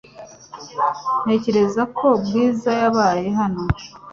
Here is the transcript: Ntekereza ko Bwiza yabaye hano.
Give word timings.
Ntekereza 1.23 1.81
ko 1.97 2.07
Bwiza 2.23 2.71
yabaye 2.81 3.25
hano. 3.39 3.63